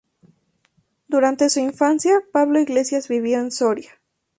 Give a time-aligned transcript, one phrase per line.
[1.07, 3.91] Durante su infancia, Pablo Iglesias vivió en Soria.